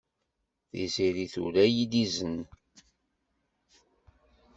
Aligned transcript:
Tiziri 0.69 1.25
tura-iyi-d 1.33 1.93
izen. 2.03 2.37